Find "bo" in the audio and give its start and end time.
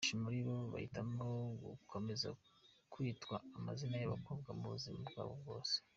0.45-0.55